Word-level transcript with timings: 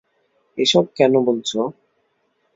এসব 0.57 0.85
কেন 0.97 1.13
বলছো? 1.27 1.59